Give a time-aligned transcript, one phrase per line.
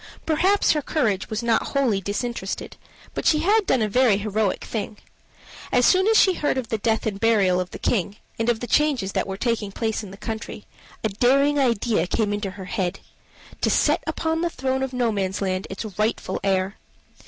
[0.25, 2.75] Perhaps her courage was not wholly disinterested,
[3.13, 4.97] but she had done a very heroic thing.
[5.71, 8.61] As soon as she heard of the death and burial of the King and of
[8.61, 10.65] the changes that were taking place in the country,
[11.03, 13.01] a daring idea came into her head
[13.61, 16.77] to set upon the throne of Nomansland its rightful heir.